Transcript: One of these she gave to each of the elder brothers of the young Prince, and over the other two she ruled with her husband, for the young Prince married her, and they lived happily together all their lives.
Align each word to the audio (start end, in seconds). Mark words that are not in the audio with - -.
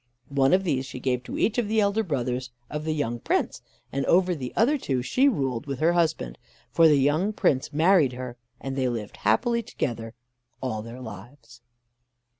One 0.29 0.51
of 0.51 0.63
these 0.63 0.87
she 0.87 0.99
gave 0.99 1.21
to 1.25 1.37
each 1.37 1.59
of 1.59 1.67
the 1.67 1.79
elder 1.79 2.01
brothers 2.01 2.49
of 2.71 2.85
the 2.85 2.93
young 2.95 3.19
Prince, 3.19 3.61
and 3.91 4.03
over 4.07 4.33
the 4.33 4.51
other 4.55 4.79
two 4.79 5.03
she 5.03 5.29
ruled 5.29 5.67
with 5.67 5.77
her 5.77 5.93
husband, 5.93 6.39
for 6.71 6.87
the 6.87 6.97
young 6.97 7.31
Prince 7.33 7.71
married 7.71 8.13
her, 8.13 8.35
and 8.59 8.75
they 8.75 8.89
lived 8.89 9.17
happily 9.17 9.61
together 9.61 10.15
all 10.59 10.81
their 10.81 11.01
lives. 11.01 11.61